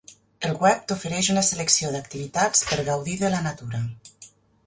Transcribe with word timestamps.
El 0.47 0.53
web 0.61 0.79
t'ofereix 0.91 1.27
una 1.33 1.43
selecció 1.49 1.91
d'activitats 1.97 2.65
per 2.71 2.81
gaudir 2.87 3.17
de 3.23 3.31
la 3.35 3.45
natura. 3.51 3.83